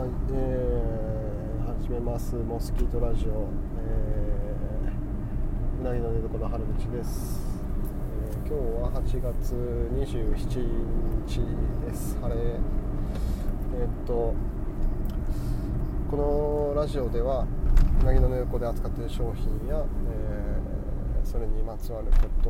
[0.00, 2.34] はい、えー、始めます。
[2.34, 7.42] モスキートラジオ、えー、うなぎの寝床の春口です、
[8.34, 9.54] えー、今日は8月
[9.92, 10.64] 27
[11.28, 11.44] 日
[11.86, 12.16] です。
[12.18, 12.40] 晴れ。
[12.40, 14.34] えーっと
[16.10, 17.46] このラジオでは
[18.00, 20.70] うなぎの寝床で扱っている商品や、えー
[21.22, 22.48] それにまつわること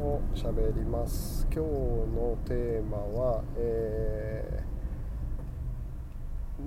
[0.00, 1.48] を喋ります。
[1.52, 4.59] 今日のテーマは、えー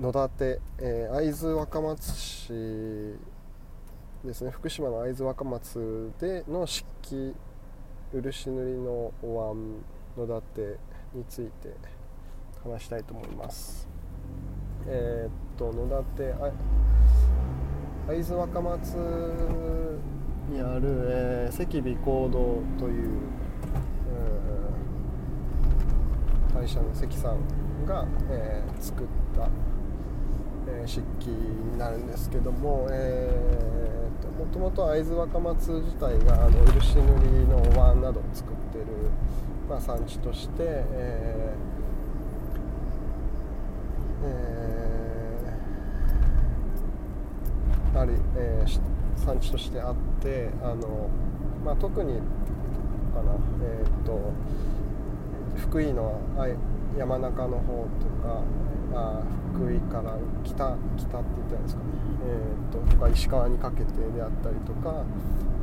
[0.02, 2.50] 野立、えー会津若松市
[4.26, 4.52] ですね。
[4.52, 7.36] 福島の会津若松での漆器
[8.12, 9.84] 漆塗りのお椀
[10.18, 10.80] 野立
[11.14, 11.76] について
[12.64, 13.88] 話したいと思います。
[14.88, 16.52] えーっと野立あ
[18.08, 18.96] 会津若松
[20.50, 22.30] にある、えー、関美香堂
[22.80, 23.24] という、うん
[26.54, 29.50] 会社の関さんが、えー作った、
[30.80, 38.86] えー漆器になるんですけども、えーともともと会津若松自体があの漆塗りのお椀などを作ってる、
[39.70, 48.80] まあ、産地として、えーえーある、えーし
[49.16, 51.10] 産地としてあってあの、
[51.64, 52.16] まあ、特に
[53.14, 54.34] かな、えー、と
[55.56, 56.56] 福井のあい
[56.98, 58.42] 山中の方とか、
[59.00, 59.22] あ、
[59.54, 61.90] 福井から北北って言ったらいいんですかね、
[62.26, 65.04] えー、ととか石川にかけてであったりとか、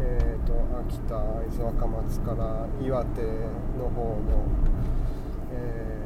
[0.01, 0.55] えー、と
[0.89, 3.23] 秋田会津若松から岩手
[3.79, 4.45] の方の、
[5.53, 6.01] えー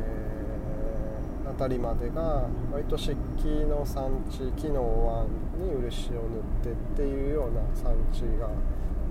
[1.55, 8.48] 辺りまでが割と漆器の産地木のお椀に漆を塗ってっていうような産地が、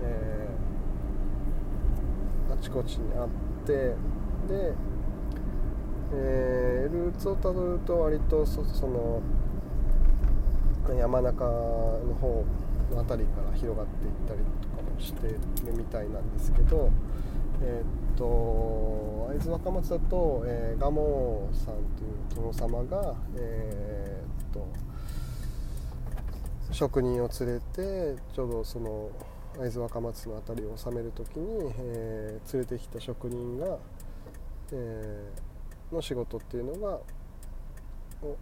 [0.03, 0.73] えー
[2.53, 3.27] あちこちにあっ
[3.65, 3.95] てで、
[6.15, 9.21] えールーツをたどると割とそその
[10.97, 11.49] 山中の
[12.19, 12.45] 方
[12.91, 15.39] の辺りから広がっていったりとかもしてる
[15.75, 16.91] みたいなんですけど、
[17.61, 24.67] えーっと会津若松だと、えー、蒲生さんという殿様が、えーっと
[26.71, 29.09] 職人を連れてちょうどその
[29.59, 33.77] 会津若松の辺りを治める時に、えー連れてきた職人が、
[34.71, 35.42] えー
[35.93, 36.99] の仕事っていうのが
[38.23, 38.37] を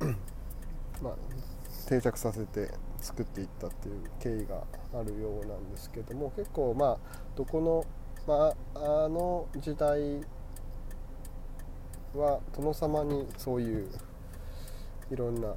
[1.02, 1.14] まあ、
[1.88, 2.70] 定着させて
[3.00, 4.64] 作っていったっていう経緯が
[4.98, 6.98] あるようなんですけども結構まあ
[7.36, 7.84] どこの、
[8.26, 10.20] まあ、あの時代
[12.14, 13.88] は殿様にそういう
[15.10, 15.54] いろんな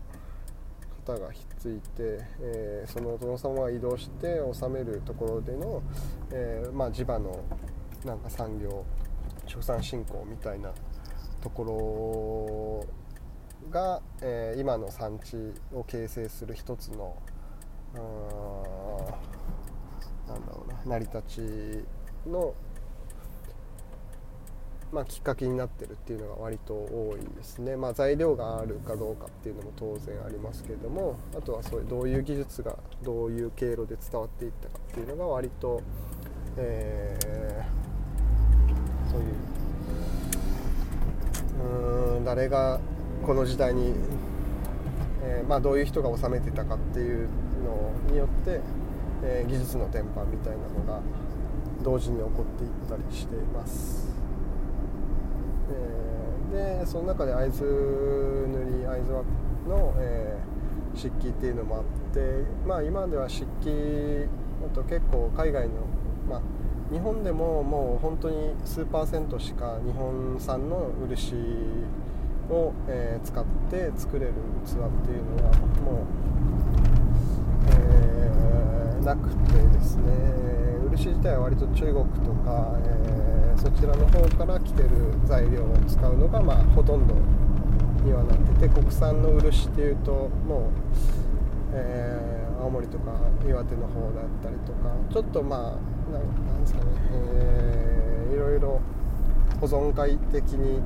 [1.06, 5.81] 方がひっついて、えーその殿様が移動して治めるところでの、
[6.31, 7.44] えーまあ、地場の
[8.06, 8.86] なんか産業
[9.47, 10.72] 畜産振興みたいな
[11.41, 12.85] とこ
[13.63, 15.35] ろが、えー今の産地
[15.74, 17.16] を形成する一つの
[20.28, 21.24] なんだろうな成り立
[22.25, 22.53] ちの、
[24.91, 35.81] まあ、きっかけになってるっていうのが割と多いですね、まあ、材料があるかどうかっていうのも当然ありますけれどもあとはそういうどういう技術がどういう経路で伝わっていったかっていうのが割と、
[36.57, 37.87] えー
[39.12, 39.28] そういう
[42.13, 42.79] うーん誰が
[43.25, 43.94] この時代に、
[45.23, 47.28] えーまあ、どういう人が治めてたかっていう
[47.63, 48.62] のによって、
[49.23, 51.01] えー技術の伝播みたいなのが
[51.84, 54.13] 同時に起こっていったりしています。
[55.72, 60.57] えーでその中で会津塗り会津の、えー
[60.97, 64.28] 漆器っていうのもあって、まあ、今では漆器
[64.66, 65.75] あと結構海外の、
[66.28, 66.41] まあ、
[66.92, 71.36] 日本でももう本当に数パーセントしか日本産の漆
[72.50, 74.34] を、えー使って作れる
[74.66, 74.74] 器っ
[75.06, 75.52] ていうのは
[75.84, 76.06] もう、
[77.72, 80.14] えーなくてですね。
[80.92, 81.94] 漆自体は割と中国
[82.25, 84.90] とか、えーそちらの方から来てる
[85.25, 87.16] 材料を使うのが、まあ、ほとんど
[88.06, 90.62] にはなってて国産の漆っていうともう、
[91.74, 93.12] えー青森とか
[93.48, 98.81] 岩手の方だったりとかちょっとまあなんなんですかね、えーいろいろ
[99.59, 100.80] 保存会的に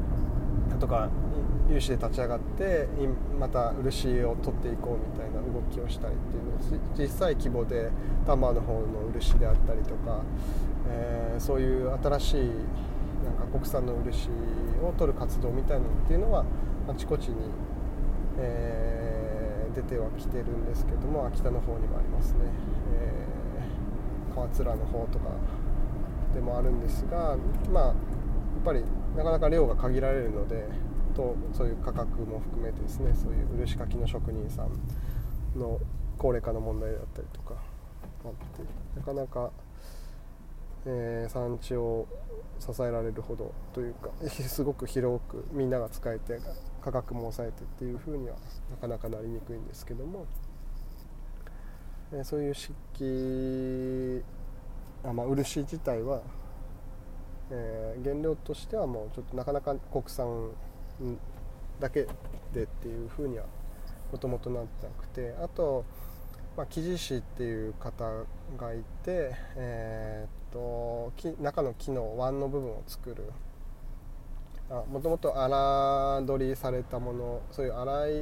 [0.79, 1.09] とか
[1.69, 2.87] 有志で立ち上がって
[3.39, 7.89] また漆を取っていこうみたいな動きをしたりっていうのを実際規模で
[8.25, 10.21] 丹波の方の漆であったりとか、
[10.89, 12.37] えーそういう新しい
[13.25, 14.29] なんか国産の漆
[14.83, 16.45] を取る活動みたいなのっていうのは
[16.87, 17.35] あちこちに、
[18.37, 22.39] えー出てはきてるんですけども秋田の方にもありますね、
[22.93, 23.40] えー
[24.31, 25.29] 川面の方とか
[26.33, 27.37] でもあるんですが
[27.71, 27.95] まあやっ
[28.63, 28.83] ぱり
[29.15, 30.65] なかなか量が限られるので、
[31.13, 35.79] とそういう価格も含めてですねそういう漆かきの職人さんの
[36.17, 37.55] 高齢化の問題だったりとか
[38.25, 39.51] あってなかなか、
[40.85, 42.07] えー、産地を
[42.59, 46.39] 支えられるほどというか すごく広くみんなが使えて
[46.81, 48.35] 価格も抑えてっていうふうには
[48.69, 50.25] なかなかなりにくいんですけども、
[52.13, 54.23] え、そういう漆器
[55.03, 56.21] あ、まあ、漆自体は、
[57.49, 60.51] えー、原料としてはもうちょっとなかなか国産
[61.79, 62.07] だけ
[62.53, 63.45] でっていうふうには
[64.11, 65.85] もともとなってなくてあと、
[66.55, 68.05] まあ、生地師っていう方
[68.57, 73.31] がいて、えー、っと中の木の腕の部分を作る。
[74.89, 78.21] もともと荒取りされたものそういう粗い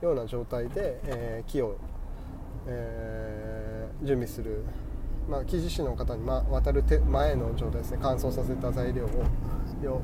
[0.00, 1.76] ような状態で、えー、木を、
[2.66, 4.64] えー、準備する、
[5.28, 9.08] まあ、生地師の方に、ま、渡る手前の状態ですね乾燥させた材料を、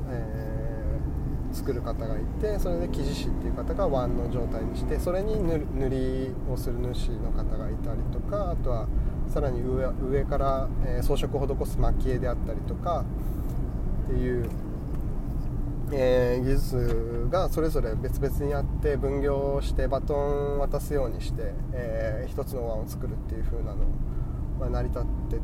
[0.09, 0.81] えー
[1.53, 8.87] 作る方がいてそれで生地師っていう方がワンの状態にしてそれに塗りをする主の方がいたりとかあとは
[9.27, 13.05] さらに上上から、え装飾を施す蒔絵であったりとか
[14.05, 14.49] っていう、
[15.93, 23.85] えー、技術がそれぞれ別々にあって分業してバトン渡すようにして、えー、一つの輪を作るっていう風なの
[24.59, 25.39] まあ、成り立ってっ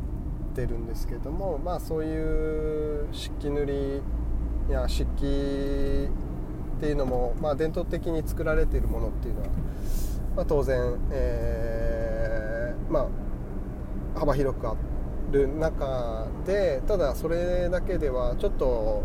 [0.54, 6.08] てるんですけどもまあそういう漆器塗りや漆器
[6.78, 9.48] っていうのも、まあ、伝統的に作られているものっていうのは、
[10.36, 13.08] まあ、当然、えー、ま
[14.14, 14.76] あ、幅広くあ
[15.32, 19.02] る中でただそれだけではちょっと、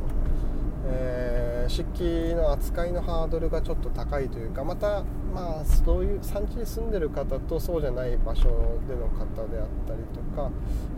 [0.86, 5.04] えー、漆器の扱いのハードルがちょっと高いというかまた、
[5.34, 8.44] まあ、そういう産地に住んでる方とそうじゃない場所
[8.88, 10.52] での方であったりとか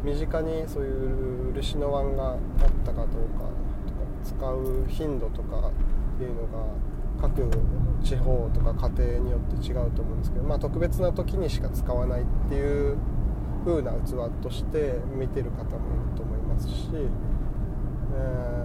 [0.04, 2.38] 身近にそういう漆の碗があっ
[2.84, 3.46] たかどうか
[3.88, 5.70] とか使う頻度とか
[6.16, 6.66] っていうのが
[7.22, 7.50] 各
[8.04, 12.98] 地方とか家庭によって違うと思うんですけど、まあ、特別な時にしか使わないっていう
[13.66, 16.90] 風な器として見てる方もいると思いますし、
[18.14, 18.65] え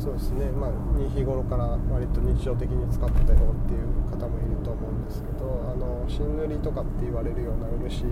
[0.00, 0.70] そうですね、まあ、
[1.14, 8.06] 日頃から割と日常的に使ってたよっていう方もいると思うんですけどあの新塗りとかって言われるような漆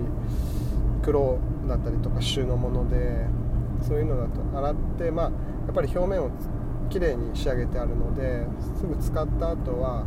[1.02, 3.26] 黒だったりとか朱のもので
[3.80, 5.32] そういうのだと洗ってまあや
[5.70, 6.30] っぱり表面を
[6.90, 8.46] きれいに仕上げてあるので
[8.78, 10.04] すぐ使った後は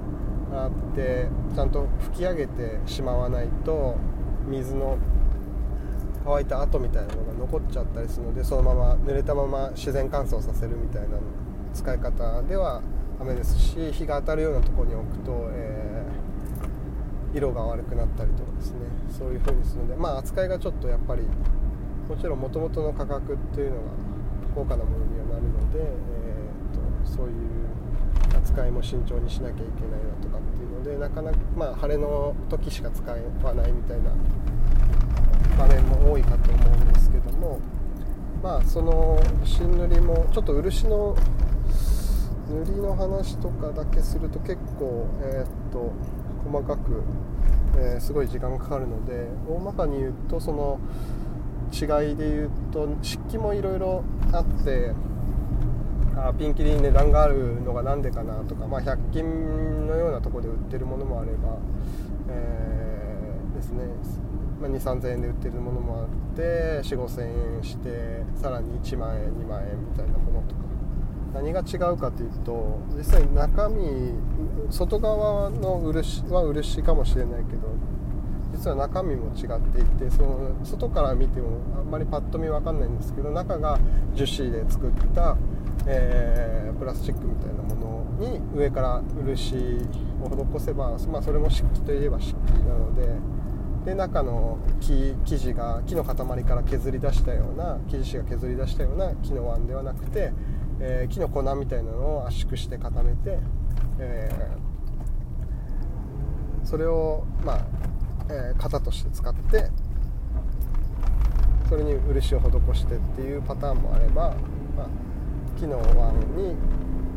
[0.52, 3.96] 洗ってちゃんと拭き上げてしまわないと
[4.48, 5.00] 水の
[6.24, 11.18] 乾いた跡みたいなのが残っちゃったりするのでそのまま濡れたまま自然乾燥させるみたいな
[11.74, 12.82] 使い方では
[13.20, 18.80] ダメですし日が当たるようなとこに置くと、えー、色が悪くなったりとかですね。
[19.10, 21.24] そういう風にするのでまあ扱いがちょっとやっぱり
[22.10, 23.82] もちろんもともとの価格っていうのが
[24.56, 27.34] 高価なものにはなるので、えーと、そういう
[28.38, 29.68] 扱いも慎重にしなきゃいけない
[30.04, 34.12] なとかっていうのでなかなかまあ晴れの時しか使わないみたいな
[35.58, 37.60] 場面も多いかと思うんですけども
[38.42, 41.16] まあその新塗りもちょっと漆の
[42.52, 45.94] 塗りの話とかだけすると結構えっ、と
[46.44, 47.04] 細かく、
[47.78, 50.80] えー、すごい時間がかかるので大まかに言うとその
[51.72, 54.04] 違いで言うと漆器もいろいろ
[54.34, 54.92] あって
[56.16, 61.58] あピンキリに値段があるのが何でかなとか、まあ、100均のようなとこで売ってるものもあれば、
[62.30, 63.86] えー、ですね、
[64.60, 66.42] まあ、2 3 0 0 0円で売ってるものもあって
[66.84, 70.61] 4 5 0 0 0円してさらに1万円2万円みたいなものとか
[71.34, 74.14] 何が違うかというと実際中身
[74.70, 77.70] 外側の漆は漆かもしれないけど
[78.54, 83.80] 実は中身も違っていてその外から見てもあんまりパッと見分かんないんですけど中が
[84.14, 85.38] 樹脂で作った、
[85.88, 89.56] えー、プラスチックみたいなものに上から漆
[90.22, 93.42] を施せば、まあ、それも漆器といえば漆器なので
[93.86, 100.32] で中の木生地が木の塊から削り出したような木地が削り出したような木の碗ではなくて、
[100.82, 103.40] えー、木の粉みたいなのを圧縮して固めて、
[104.00, 107.66] えー、それをまあ
[108.32, 109.70] えー、型として使って
[111.68, 114.36] それに漆を施してっていうパターンもあれば、
[114.78, 114.88] まあ、
[115.60, 116.56] 木の碗に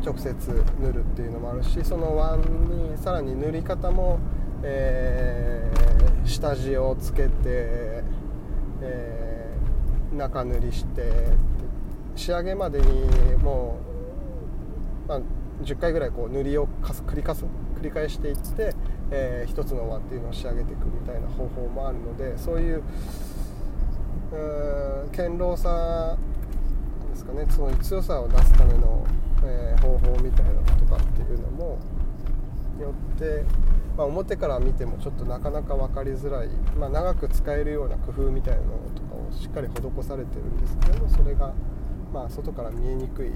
[0.03, 4.19] 直接塗るっていうのもあるしその碗にさらに塗り方も、
[4.63, 7.31] えー、下地をつけて、
[8.81, 11.31] えー、中塗りして
[12.15, 13.77] 仕上げまでにも
[15.05, 15.21] う、まあ、
[15.63, 17.45] 10回ぐらいこう塗りを繰り返す
[17.75, 18.73] 繰り返していって、
[19.11, 22.83] えー、一つの輪っていうのを仕上げていくみたいな方法もあるのでそういう
[25.11, 26.17] 堅牢さ
[27.11, 27.45] ですかね。
[27.49, 29.05] その強さを出すための、
[29.43, 31.79] えー、方法みたいなのとかっていうのも
[32.79, 33.45] よって、
[33.95, 41.53] まあ、表から見てもちょっとなかなか分かりづらい、まあ、長く使えるような工夫みたいなのとかをしっかり施されてるんですけどもそれが、
[42.15, 43.29] まあ、外から見えにくい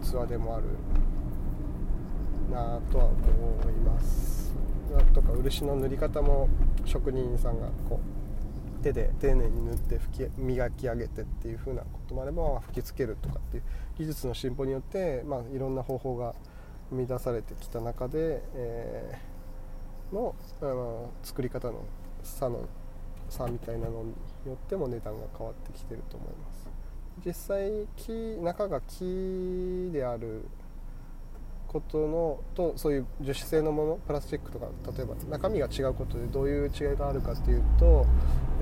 [0.00, 0.64] 器でもある
[2.50, 4.54] なとは思います。
[5.12, 6.48] とか漆の塗り方も
[6.86, 8.00] 職人さんがこ
[8.80, 13.62] う手で丁寧に塗って吹き磨き上げてっていう風なこともあれば吹きつけるとかっていう
[13.98, 16.34] 技術の進歩によって、まあ、いろんな方法が
[16.88, 21.84] 生み出されてきた中で、えー、の、あの作り方の
[22.22, 22.66] 差の
[23.28, 24.14] 差みたいなのに
[24.46, 26.47] よっても値段が変わってきてると思います
[27.28, 30.46] 実際木中が木である
[31.66, 38.06] ことのとそういう樹脂製のものプラスチックとか例えば中身が違うことでどういう違いがあるかっていうと,、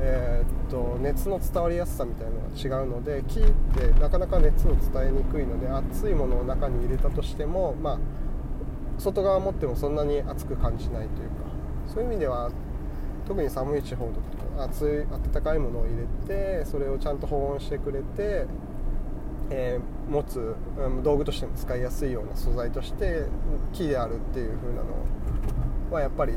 [0.00, 7.98] えー、っと熱の伝わりやすさみたいなのが違うので木ってなかなか熱を伝えにくいので熱いものを中に入れたとしても、まあ、
[8.98, 11.36] 外側持ってもそんなに熱く感じないというか
[11.86, 12.50] そういう意味では
[13.28, 18.46] 特に寒い地方とか熱い温かいものを入れてそれをちゃんと保温してくれて
[19.50, 20.56] えー、持つ、
[21.02, 23.26] 道具としても使いやすいような素材として
[23.72, 24.86] 木であるっていう風なの
[25.90, 26.34] はやっぱり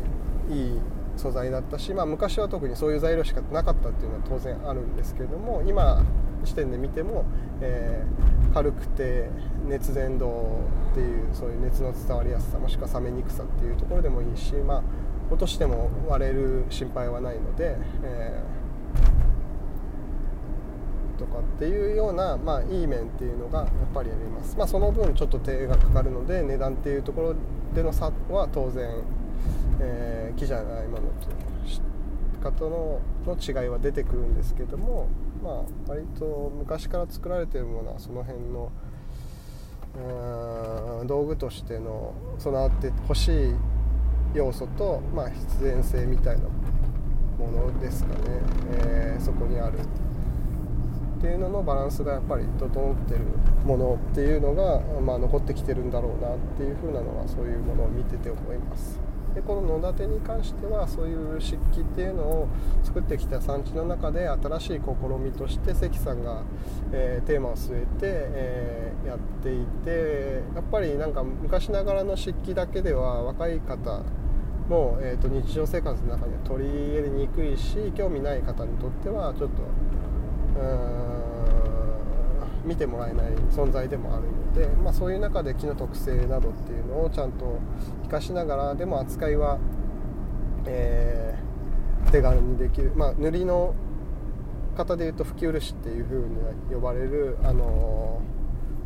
[0.49, 0.79] いい
[1.17, 6.03] 素材だったし、まあ、昔は特にそういう材料しかなかったっていうのは当然あるんですけれども今
[6.45, 7.25] 視点で見ても、
[7.61, 9.29] えー、軽くて
[9.67, 10.25] 熱伝導
[10.91, 14.83] っていうそういう熱の伝わりやすさもしくは冷めにくさっていうところでもいいし、まあ、
[15.29, 18.59] 落としても割れる心配はないので、えー
[21.19, 27.35] とかっていうような、まあ、いい面っていうのがやっぱりあります、まあ、その分ちょっと手がかかるので値段っていうところ
[27.75, 29.03] での差は当然、
[29.81, 31.27] えー、木じゃないものと
[32.39, 35.07] 方のの違いは出てくるんですけども、
[35.43, 38.71] まあ、割と昔から作られてるものはその辺の
[41.05, 43.55] 道具としての備わってほしい
[44.33, 46.43] 要素と、まあ、必然性みたいな
[47.37, 48.41] ものですかね、
[48.85, 49.79] えー、そこにある。
[49.79, 53.19] っていうののバランスがやっぱり整ってる
[53.65, 59.08] ものっていうのが、まあ、残ってきてるんだろうなっていうふうなのはそういうものを見てて思います。
[59.35, 62.47] でこの野立に関してはそういう漆器っていうのを
[62.83, 64.79] 作ってきた産地の中で新しい試
[65.19, 66.43] みとして関さんが、
[66.91, 74.01] えー、テーマを据えて、えー、やっていてやっぱりなんか昔ながらの漆器だけでは若い方
[74.67, 79.63] も、えーと、日常生活の中には取り入れにくいし興味ない方にとってはちょっと
[80.61, 81.18] うん
[82.65, 87.59] 見てもらえない存在でもあるので、まあ、そういう中で木の特性などっていうのをちゃんと
[88.03, 89.59] 生かしながらでも扱いは、
[90.65, 93.73] えー、手軽にできる、まあ、塗りの
[94.75, 96.35] 方でいうと吹き漆っていう風に
[96.71, 98.21] 呼ばれる、あの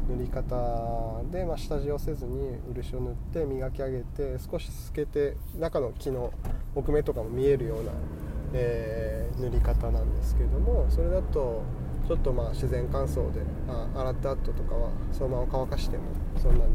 [0.10, 6.32] ー、塗り方で、まあ、下地をせずに漆を塗って磨き上げて少し透けて中の木の
[6.76, 7.92] 木目とかも見えるような
[8.54, 11.64] えー、塗り方なんですけどもそれだと
[12.08, 16.04] ちょっとまあ自然乾燥であ洗った後とかはそのまま乾かしても
[16.42, 16.72] そんなに、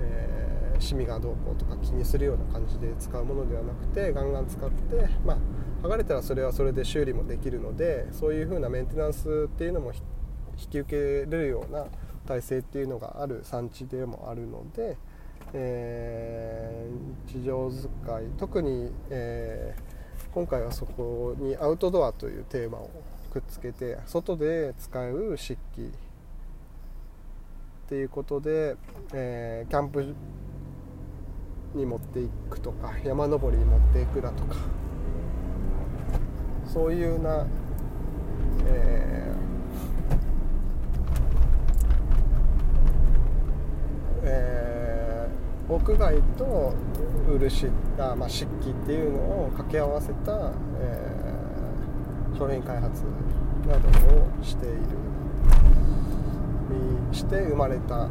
[0.00, 5.38] えー、シミがどうこうとか気にするような感じで使うものではなくてガンガン使ってまあ
[5.82, 10.96] 剥がれたらそれはそれで修理もできるのでそういう風なメンテナンスっていうのも引き受け
[11.30, 11.86] れるような
[12.26, 14.96] 体制っていうのがある産地でもあるので、
[15.52, 17.86] えー、日常使
[18.20, 20.02] い特に、えー
[20.34, 22.90] 今回はそこにアウトドアというテーマを
[23.32, 25.88] くっつけて外で使う漆器っ
[27.88, 28.76] ていうことで、
[29.14, 30.14] えー、キャンプ
[31.74, 34.56] に持っていくとか山登りに持っていくだとか
[36.66, 37.46] そういうな、
[38.66, 39.42] えー
[44.24, 46.74] えー、屋外と
[47.28, 51.31] 漆あ、まあ、漆器っていうのを掛け合わせた、えー、
[52.42, 53.04] 商品開発
[53.68, 54.74] などをしている
[57.12, 58.08] して生まれた、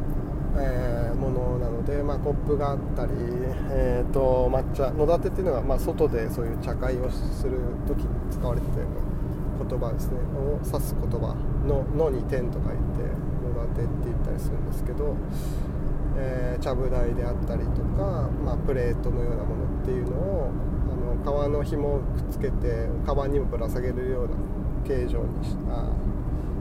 [0.56, 3.12] えー、ものなので、まあ、コップがあったり、
[3.70, 10.16] えーと、抹茶野立っていうのは、まあ、外でそういう茶会をする時に使われてたような言葉ですね。
[10.38, 11.34] を指す言葉
[11.66, 12.72] の「の」に「点」と書いて
[13.44, 15.14] 野立って言ったりするんですけど
[16.16, 20.31] えー、ちゃぶ台であったりとか、まあ、プレートのようなものっていうのを
[21.22, 24.34] 革の紐をくっつけてカバンにもぶら下げるような
[24.86, 25.90] 形状にしあ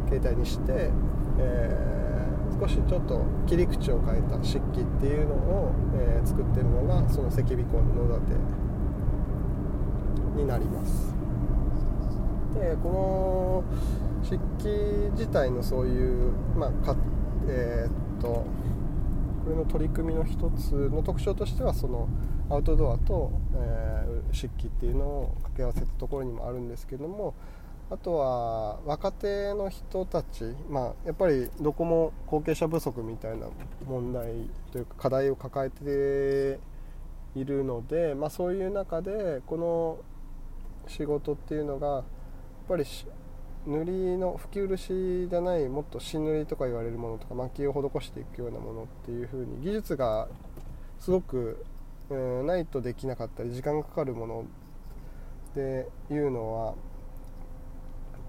[0.09, 0.91] 形態にして、
[1.39, 8.35] えー、少しちょっと切り口を変えた漆器っていうのを、えー、作ってるのがその赤尾港の野立
[10.35, 11.13] になります。
[12.53, 13.63] でこ
[14.21, 16.95] の漆器自体のそういうまあか
[17.47, 18.45] えー、っとこ
[19.49, 22.07] れの取り組みの一つの特徴としてはその
[22.51, 27.33] アウトドアと、えー、漆器っていうのを掛け合わせたところにもあるんですけども
[27.89, 33.47] あとは若手の人たち、まあ、やっぱりどこも後継者不足みたいな
[33.85, 36.59] 問題というか課題を抱えて
[37.39, 39.99] いるので、まあ、そういう中でこの
[40.87, 42.03] 仕事っていうのがやっ
[42.67, 42.85] ぱり
[43.65, 50.27] 塗りの吹き漆じゃないもっと新塗りとか言われるものとか蒔絵を施していくようなものっていう風に技術が
[51.01, 51.65] すごく、
[52.11, 54.45] うん、ないとできなかったり時間がかかるもの
[55.51, 56.75] っていうのは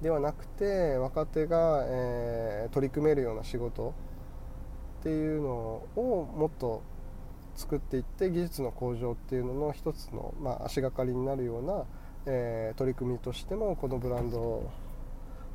[0.02, 3.94] ではなくて若手が、えー、取り組めるような仕事
[5.00, 5.48] っていうの
[5.96, 6.82] をもっと
[7.56, 11.84] 作っていって技術の向上っていうのの一つの、まあ、足がかりになるような、
[12.26, 14.70] えー、取り組みとしてもこのブランド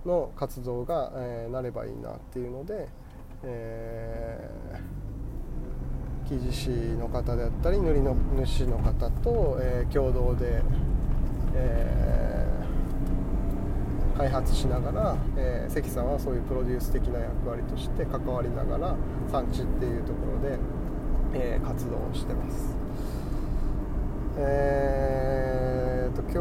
[0.05, 2.87] の活動が、えー、なればいいなっていうので、
[3.43, 5.06] えー、
[6.27, 8.13] 生地師の方であったり塗りの
[8.45, 10.61] 主の方と、えー、共同で、
[11.55, 18.95] えー、開発しながら、えー、関さんはそういうプロデュース的な役割として関わりながら
[19.31, 20.59] 産地っていうところで、
[21.33, 22.75] えー、活動をしてます。
[24.39, 26.37] えーと、今日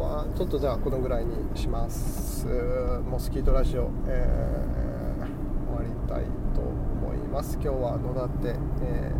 [0.00, 2.46] はちょっとじゃあこのぐらいにします
[3.10, 6.37] モスキートラジオ、えー、終わりたいと思い
[7.38, 7.54] ます。
[7.54, 9.12] 今日は野立、え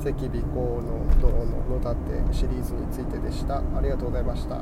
[0.00, 1.44] ー、関尾港の道の
[1.78, 1.94] 野
[2.32, 3.58] 立シリーズについてでした。
[3.58, 4.56] ありがとうございました。